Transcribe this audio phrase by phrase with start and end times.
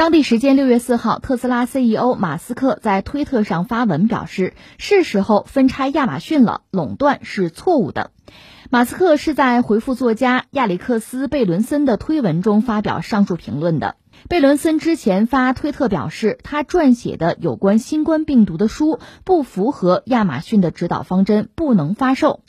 [0.00, 8.10] 当地时间六月四号，特斯拉 CEO 马斯克在推特上发文表示，是时候分拆亚马逊了，垄断是错误的。
[8.70, 13.96] 马斯克是在回复作家亚历克斯·贝伦森的推文中发表上述评论的。
[14.26, 22.40] 贝伦森之前发推特表示，他撰写的有关新冠病毒的书不符合亚马逊的指导方针，不能发售。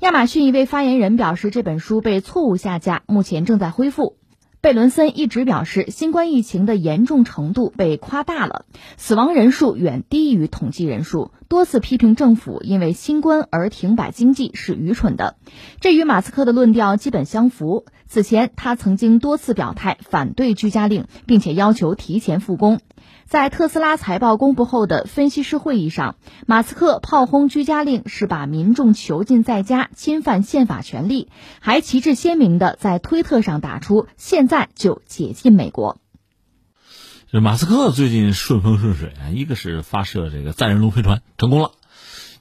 [0.00, 4.17] 亚马逊一位发言人表示，这本书被错误下架，目前正在恢复。
[4.60, 8.64] 贝伦森一直表示，新冠疫情的严重程度被夸大了，
[8.96, 15.36] 死亡人数远低于统计人数，多次批评政府因为新冠而停摆经济是愚蠢的。
[15.80, 17.84] 这与马斯克的论调基本相符。
[18.08, 22.80] 此前，他曾经多次表态反对居家令，并且要求提前复工。
[23.26, 31.28] 在特斯拉财报公布后的分析师会议上，马斯克炮轰居家令是把民众囚禁在家，侵犯宪法权利，
[31.60, 35.98] 还旗帜鲜明的在推特上打出“现在就解禁美国”。
[37.30, 41.72] 这马斯克最近顺风顺水啊，一个是发射这个载人龙飞船成功了，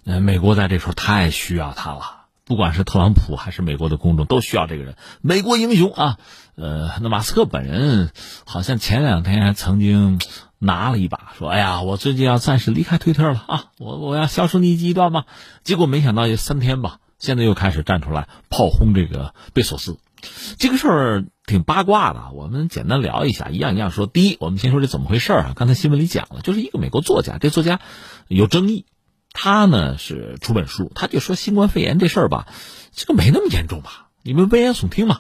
[0.06, 2.17] 呃，美国在这时候太需要他了，
[2.48, 6.18] 不管是特朗普还是美国的公众都需要这个人，美国英雄啊。
[6.56, 8.10] 呃，那马斯克本人
[8.46, 10.20] 好像前两天还曾经。
[10.60, 15.26] 拿了一把，说：“哎呀，我最近要暂时离开推特了啊，我我要销声匿迹一段吧。”
[15.64, 20.00] 结果没想到也三天吧，现在又开始站出来炮轰这个贝索斯。
[20.58, 24.08] 这个事儿挺八卦的，我们简单聊一下，一样一样说。
[24.08, 25.54] 第一，我们先说这怎么回事啊？
[25.56, 27.80] 刚才新闻里讲了，就是一个美国作家，这作家
[28.28, 28.88] 有争议，
[29.40, 32.48] 他呢是出本书，他就说新冠肺炎这事儿吧，
[32.92, 34.10] 这个没那么严重吧？
[34.24, 35.20] 你们危言耸听嘛？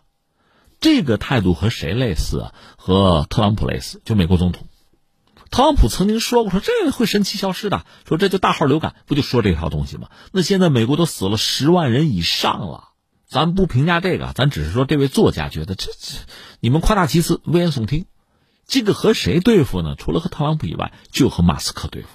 [0.81, 2.53] 这个态度和谁类似啊？
[2.77, 4.65] 和特朗普类似，就美国总统。
[5.51, 10.09] 特朗普曾经说过，说这个会神奇消失的，说这就大号流感，不就说这套东西吗？
[10.31, 12.89] 那现在美国都死了十万人以上了，
[13.27, 16.17] 咱不评价这个，咱只是说这位作家觉得这这，
[16.59, 18.07] 你们夸大其词，危言耸听。
[18.65, 19.93] 这个和谁对付呢？
[19.95, 22.09] 除了和特朗普以外，就和马斯克对付。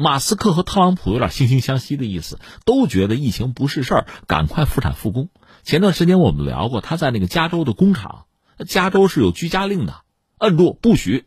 [0.00, 5.28] 马斯克和特朗普有点惺惺相惜的意思，都觉得疫情不是事儿，赶快复产复工。
[5.64, 8.26] 前段时间我们聊过，他在那个加州的工厂，
[8.64, 10.02] 加州是有居家令的，
[10.38, 11.24] 摁住不许。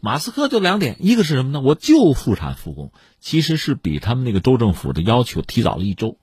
[0.00, 1.60] 马斯克就两点，一个是什么呢？
[1.60, 6.18] 我就复产复工，其实是比他们那个州政府的要求提早了一周。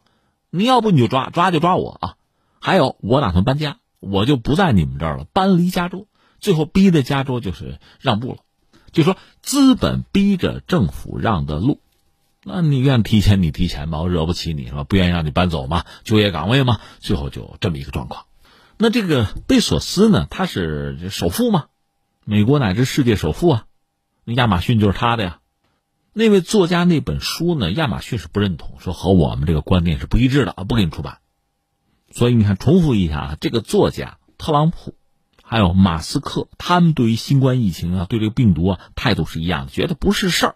[0.51, 2.15] 你要不你就抓，抓就抓我啊！
[2.61, 6.07] 还有，我打算搬家，我就不在你们这儿了，搬离加州。
[6.39, 8.37] 最后逼的加州就是让步了，
[8.95, 11.81] 就说资本逼着政府让的路。
[12.43, 14.83] 那你愿提前你提前吧，我惹不起你是吧？
[14.83, 16.79] 不愿意让你搬走嘛，就业岗位嘛。
[16.99, 18.25] 最后就这么一个状况。
[18.77, 20.27] 那这个贝索斯呢？
[20.29, 21.65] 他是首富嘛？
[22.23, 23.65] 美国乃至世界首富啊，
[24.23, 25.39] 那亚马逊就是他的呀。
[26.13, 31.17] 那位作家那本书呢，亚马逊是不认同，说和我们这个观念是不一致的啊，不给你出版。
[32.11, 34.95] 所以你看，重复一下啊，这个作家特朗普，
[35.47, 40.55] 还有马斯克，他们对于新冠疫情啊，对这个病毒啊，态度是一样的，觉得不是事儿。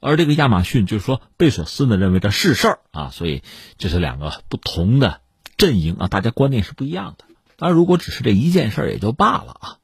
[0.00, 3.42] 而这个亚马逊就是说贝索斯呢，认为这是事儿啊，所以
[3.76, 5.20] 这是两个不同的
[5.58, 7.26] 阵营啊，大家观念是不一样的。
[7.58, 9.76] 当然，如果只是这一件事儿也就罢了啊。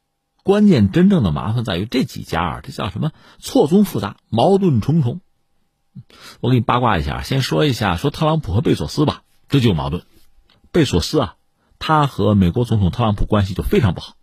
[0.42, 3.12] 关键真正的麻烦在于这几家啊，这叫什么？
[3.38, 5.20] 错综复杂，矛盾重重。
[6.40, 10.04] 我给你八卦一下，先说一下，说特朗普和贝索斯吧，这就有矛盾。
[10.72, 11.34] 贝索斯啊，
[11.78, 14.14] 他和美国总统特朗普关系就非常不好。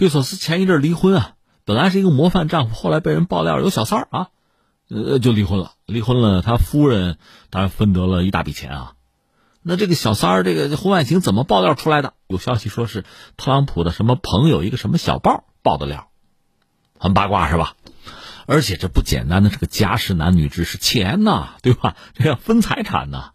[0.00, 1.34] 贝索斯前一阵离婚啊，
[1.66, 4.28] 本来是一个模范丈夫，后来被人爆料有小三儿啊，
[4.88, 5.72] 呃，就离婚了。
[5.84, 7.18] 离婚了，他夫人
[7.50, 8.94] 当然分得了一大笔钱啊。
[9.60, 12.14] 那这个小三儿，这个婚外情怎么爆料出来的？
[12.28, 13.04] 有消息说是
[13.36, 16.08] 特朗普的什么朋友，一个什么小报爆的料，
[16.98, 17.76] 很八卦是吧？
[18.46, 21.94] 而且这不简单的，这个家事男女之事钱呐，对吧？
[22.14, 23.32] 这要分财产呐。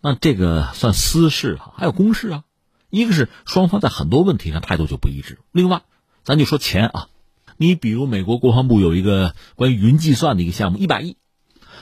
[0.00, 2.42] 那这个算私事啊，还有公事啊。
[2.90, 5.38] 一个是双方在很多问题上态度就不一致。
[5.50, 5.80] 另外，
[6.24, 7.08] 咱就说钱啊，
[7.56, 11.16] 你比如美国国防部有一个关于云计算的一个项目，一百亿，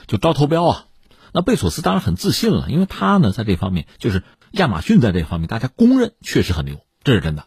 [0.06, 0.86] 就招投标啊。
[1.32, 7.44] 那贝索斯当然很自信了，因为他呢在这方面就是亚马逊在这方面大家公认确实很牛，这是真的。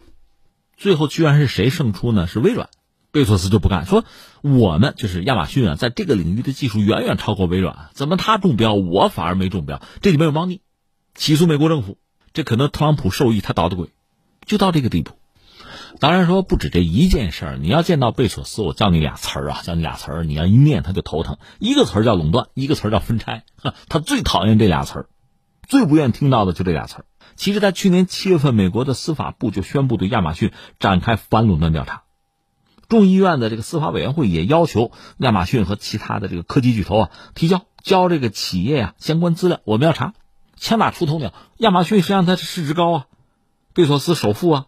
[0.77, 2.27] 最后居然是谁胜出呢？
[2.27, 2.69] 是微软，
[3.11, 4.05] 贝索斯就不干，说
[4.41, 9.81] 我们就是亚马逊啊，在这个领域的技术远远超过微软，怎么他中标，我反而没中标？
[10.01, 10.61] 这里面有猫腻，
[11.15, 11.97] 起诉美国政府，
[12.33, 13.89] 这可能特朗普受益，他捣的鬼，
[14.45, 15.13] 就到这个地步。
[15.99, 21.37] 当然说不止这一件事儿，你要见到贝索斯，我教你俩词儿啊，教你俩词儿，你要一念他就头疼。
[21.59, 23.43] 一个词儿叫垄断，一个词儿叫分拆。
[23.87, 25.05] 他最讨厌这俩词儿，
[25.67, 27.05] 最不愿意听到的就这俩词儿。
[27.35, 32.03] 其实，在去年七月份，美国的司法部就宣布对亚马逊展开反垄断调查。
[32.89, 40.13] 众议院的这个司法委员会也要求亚马逊和其他的这个科技巨头啊提交交这个企业啊相关资料，我们要查。
[40.57, 43.05] 枪打出头鸟，亚马逊实际上它是市值高啊，
[43.73, 44.65] 贝索斯首富啊。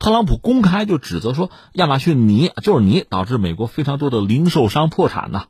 [0.00, 5.48] 特朗普公开就指责说，亚马逊你就是你导致美国非常多的零售商破产呐。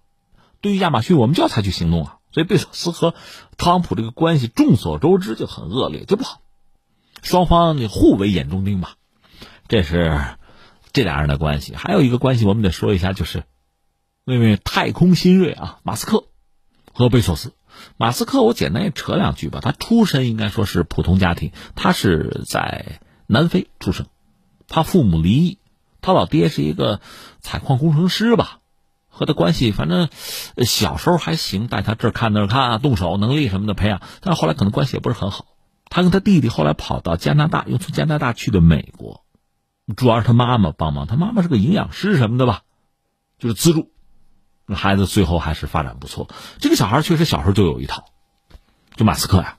[0.60, 2.16] 对于亚马逊，我们就要采取行动啊。
[2.32, 3.14] 所以贝索斯和
[3.56, 6.40] 特朗普这个关系众所周知就很恶劣，就不好。
[7.22, 8.96] 双方你互为眼中钉吧。
[9.68, 10.36] 这是
[10.92, 11.76] 这俩人的关系。
[11.76, 13.44] 还有一个关系，我们得说一下，就是
[14.24, 16.24] 那位太空新锐啊，马斯克
[16.92, 17.52] 和贝索斯。
[17.96, 19.60] 马斯克，我简单也扯两句吧。
[19.62, 24.06] 他出身应该说是普通家庭，他是在南非出生。
[24.70, 25.58] 他父母离异，
[26.00, 27.00] 他老爹是一个
[27.40, 28.60] 采矿工程师吧，
[29.08, 30.08] 和他关系反正
[30.64, 34.00] 小时候还行，带他这儿看那儿看，动手能力什么的培养。
[34.20, 35.44] 但后来可能关系也不是很好。
[35.90, 39.24] 他跟他弟弟后来跑到加拿大，又从加拿大去的美国，
[39.96, 41.08] 主要是他妈妈帮忙。
[41.08, 42.62] 他妈妈是个营养师什么的吧，
[43.38, 43.90] 就是资助。
[44.72, 46.28] 孩子最后还是发展不错。
[46.60, 48.04] 这个小孩确实小时候就有一套，
[48.94, 49.58] 就马斯克呀。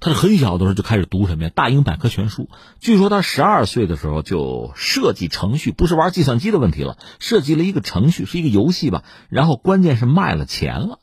[0.00, 1.50] 他很小的时候就开始读什么呀？
[1.54, 2.48] 大英百科全书。
[2.80, 9.04] 据说他十二岁的时候就设计程序，不是玩计算机的问题了，设计了一个程序，是一个游戏吧。
[9.28, 11.00] 然后关键是卖了钱了。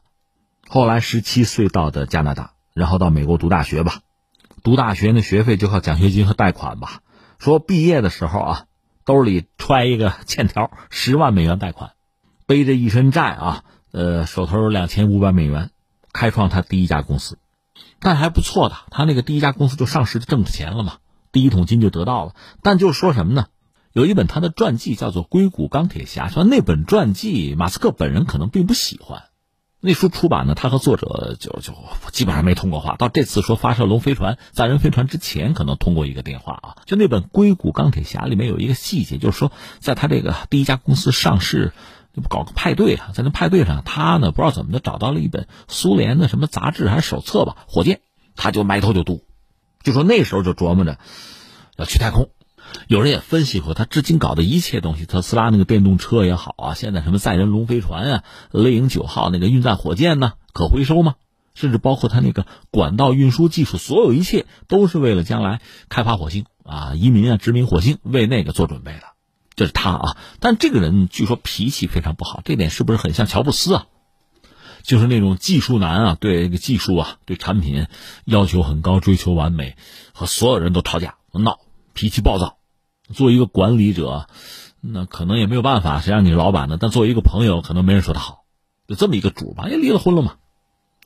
[0.67, 3.99] 后来十七岁到的加拿大，然后到美国读大学吧。
[4.63, 7.01] 读大学那学费就靠奖学金和贷款吧。
[7.37, 8.65] 说毕业的时候啊，
[9.05, 11.91] 兜里揣一个欠条，十万美元贷款，
[12.47, 15.69] 背着一身债啊，呃，手头有两千五百美元，
[16.11, 17.37] 开创他第一家公司。
[17.99, 20.97] 但还不错的，他那个第一家公司就上市就挣着钱了嘛，
[21.31, 22.35] 第一桶金就得到了。
[22.61, 23.47] 但就是说什么呢？
[23.91, 29.23] 有一本他的传记叫做《硅谷钢铁侠》，说那本传记马斯克本人可能并不喜欢。
[29.79, 31.73] 那书出版呢，他和作者就就
[32.11, 32.95] 基本上没通过话。
[32.97, 36.75] 到这次说发射龙飞船、载人飞船之前，可能通过一个电话啊。
[36.85, 41.73] 就那本《硅谷钢铁侠》里面有一个细节，就是说在他这个第一家公司上市。
[42.21, 48.01] 不搞个派对啊，在那派对上，他呢不知道怎么的找到了一本苏联的什么杂志还是手册吧，火箭，
[48.35, 49.23] 他就埋头就读，
[49.83, 50.97] 就说那时候就琢磨着
[51.77, 52.29] 要去太空。
[52.87, 61.15] 有人也分析过，他至今搞的一切东西，特斯拉那个电动车也好啊，现在什么载人龙飞船啊，雷鹰九号那个运载火箭呢，可回收吗？
[61.55, 69.16] 甚至包括他那个管道运输技术，所有一切都是为了将来开发火星啊，移民啊，殖民火星，为那个做准备的。
[69.57, 73.87] 这是他啊，但这个人据说脾气非常不好，这点是不是很像乔布斯啊？
[74.83, 77.87] 就是那种技术男啊，对这个技术啊，对产品
[78.23, 79.75] 要求很高，追求完美，
[80.13, 81.59] 和所有人都吵架闹，
[81.93, 82.59] 脾气暴躁。
[83.13, 84.27] 作为一个管理者，
[84.79, 86.77] 那可能也没有办法，谁让你是老板呢？
[86.79, 88.43] 但作为一个朋友，可能没人说他好，
[88.87, 90.35] 就这么一个主吧，也离了婚了嘛。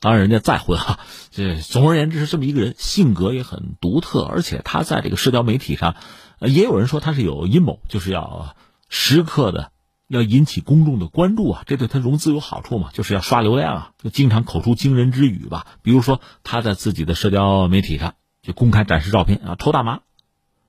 [0.02, 0.98] 当然人家再婚哈，
[1.30, 5.94] 这总而言之是这么一个人，性格也很独特，而且他在这个社交媒体上。
[6.40, 8.56] 也有人说他是有阴谋，就是要
[8.88, 9.70] 时刻的
[10.08, 15.68] 要引起公众的关注啊，这对他融资有好处嘛，就是要刷流量啊，就经常口出惊人之语吧。
[15.82, 20.00] 比如说他在自己的社交媒体上就公开展示照片啊，抽大麻，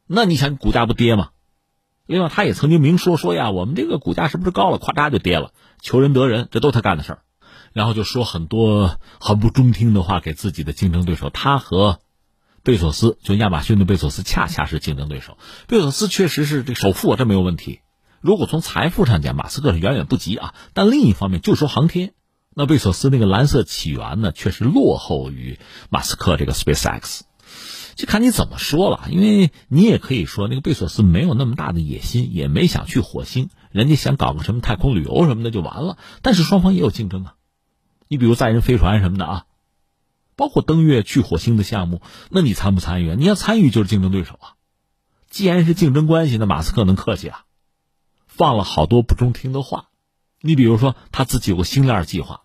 [0.05, 1.29] 那你想股价不跌吗？
[2.05, 7.23] 另外他也曾经明说说呀，我们这个股价是不是高了，咵嚓就跌了，求人得人，这都是他干的事儿。
[7.73, 11.99] 然后就说很多很不中听的话给自己的竞争对手，他和。
[12.65, 15.37] 贝索斯就亚马逊的贝索斯，恰恰是竞争对手。
[15.67, 17.81] 贝索斯确实是这首富，这没有问题。
[18.21, 20.55] 如果从财富上讲，马斯克是远远不及啊。
[20.73, 22.13] 但另一方面，就说航天，
[22.55, 25.59] 那贝索斯那个蓝色起源呢，确实落后于
[25.89, 27.23] 马斯克这个 SpaceX。
[27.95, 35.97] 就看你怎么说了，因为你也可以说那个贝索斯没有那么大的野心，也没想去火星，人家想搞个什么太空旅游什么的就完了。
[36.21, 37.33] 但是双方也有竞争啊，
[38.13, 39.45] 你比如载人飞船什么的啊。
[40.35, 43.15] 包括登月去火星的项目，那你参不参与？
[43.15, 44.53] 你要参与就是竞争对手啊。
[45.31, 47.45] 既然是竞争关系，那马斯克能客气啊？
[48.27, 49.89] 放了好多不中听的话。
[50.41, 52.41] 你比如说他自己有个星链计划，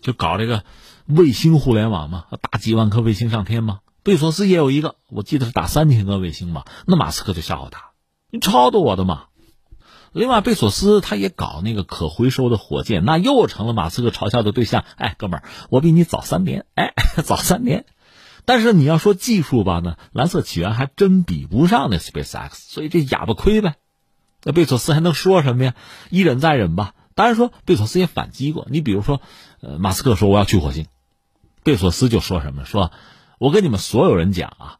[0.00, 0.64] 就搞这个
[1.06, 3.80] 卫星互联网嘛，打几万颗卫星上天嘛。
[4.04, 6.64] 贝索斯也有一个，我记得是打三千颗卫星嘛。
[6.86, 7.90] 那马斯克就笑话他
[8.30, 9.24] ：“你抄的我的嘛。”
[10.12, 14.84] 另外，贝索斯他也搞那个可回收的火箭，那又成了马斯克嘲笑的对象。
[14.96, 16.92] 哎，哥们儿，我比你早三年，哎，
[17.24, 17.86] 早三年。
[18.44, 23.76] 但是你要说技术吧，呢，蓝色起源还真比不上那 SpaceX，所以这哑巴亏呗。
[24.44, 25.74] 那贝索斯还能说什么呀？
[26.10, 26.94] 一忍再忍吧。
[27.14, 28.66] 当然说，贝索斯也反击过。
[28.70, 29.22] 你比如说，
[29.60, 30.86] 呃，马斯克说我要去火星，
[31.62, 32.64] 贝索斯就说什么？
[32.64, 32.90] 说
[33.38, 34.76] 我跟你们所有人讲啊，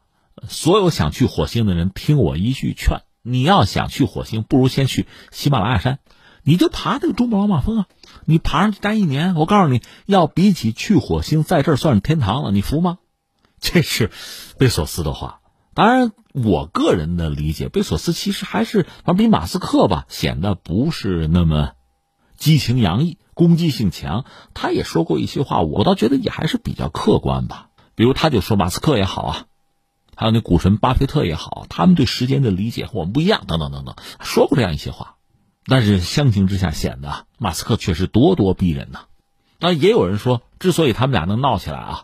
[0.47, 3.01] 所有想去火星的人，听我一句劝。
[3.23, 5.99] 你要想去火星，不如先去喜马拉雅山，
[6.43, 7.87] 你就爬这个珠穆朗玛峰啊！
[8.25, 12.97] 你爬上去待一年，我告诉你要比起去火星，在这儿算是天堂了，你服吗？
[13.61, 14.11] 这是
[14.57, 15.39] 贝索斯的话。
[15.73, 18.85] 当然，我个人的理解，贝索斯其实还是
[19.17, 21.71] 比马斯克吧显得不是那么
[22.35, 24.25] 激情洋溢、攻击性强。
[24.53, 27.69] 他也说过一些话，我倒觉得也还是比较客观吧。
[27.95, 29.45] 比如，他就说马斯克也好啊。
[30.23, 35.15] 还有那股神巴菲特也好，他们对时间的理解和我们不一样，等等等等，说过这样一些话。
[35.65, 39.01] 但是相形之下，显得马斯克确实咄咄逼人呐。
[39.59, 42.03] 那也有人说，之所以他们俩能闹起来啊，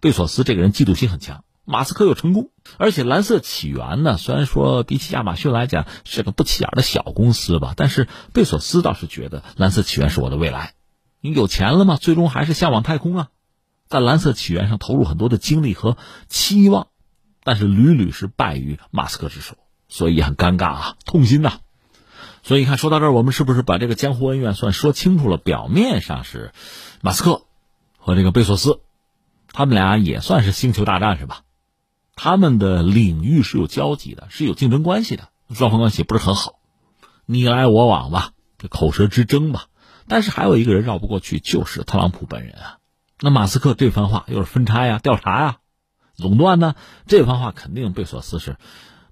[0.00, 2.48] 贝索斯这个人嫉妒心很强，马斯克又成功，
[2.78, 10.72] 而且蓝色起源呢，虽然说比起亚马逊来讲是个不起眼的小公司吧，但是贝索斯倒是觉得蓝色起源是我的未来。
[11.20, 11.98] 你有钱了吗？
[12.00, 13.28] 最终还是向往太空啊，
[13.88, 15.98] 在蓝色起源上投入很多的精力和
[16.28, 16.86] 期望，
[17.48, 19.56] 但是屡屡是败于马斯克之手，
[19.88, 21.60] 所以很尴尬啊，痛心呐。
[22.42, 25.38] 所以你看，说到这儿，我们是不是把这个江湖恩怨算说清楚了？
[25.38, 26.52] 表面上是
[27.00, 27.46] 马斯克
[27.96, 28.80] 和这个贝索斯，
[29.50, 31.40] 他们俩也算是星球大战是吧？
[32.16, 36.58] 他们的领域是有交集的，是有竞争关系的，双方关系不是很好，
[37.24, 39.68] 你来我往吧，这口舌之争吧。
[40.06, 42.76] 但是还有一个人绕不过去，就是特朗普本人啊。
[43.20, 45.56] 那马斯克这番话又是分拆呀、调查呀、
[46.18, 46.74] 垄断呢，
[47.06, 48.56] 这番话肯定贝索斯是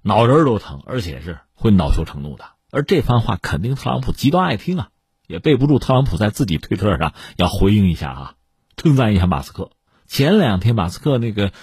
[0.01, 2.45] 脑仁都疼，而且是会恼羞成怒的。
[2.69, 4.89] 而这番话肯定特朗普极端爱听啊，
[5.25, 8.33] 也备不住特朗普在自己推特上要回应一下啊，
[8.75, 9.71] 称赞一下马斯克。
[10.05, 11.53] 前两天马斯克那个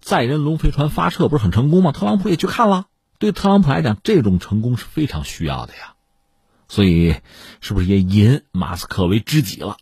[0.00, 1.92] 载人龙飞船发射不是很成功吗？
[1.92, 2.86] 特朗普也去看了。
[3.18, 5.94] 对特朗普来讲，这种成功是非常需要的呀，
[6.68, 7.16] 所以
[7.60, 9.76] 是不是也引马斯克为知己了？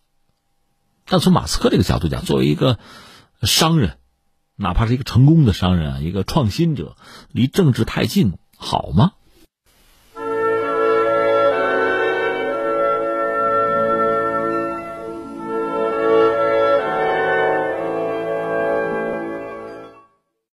[1.05, 2.79] 但从马斯克这个角度讲，作为一个
[3.43, 3.99] 商人，
[4.57, 6.97] 哪怕是一个成功的商人，一个创新者，
[7.33, 9.13] 离政治太近好吗？